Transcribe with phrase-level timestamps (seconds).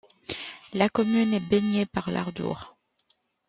[0.73, 2.75] La commune est baignée par l'Ardour.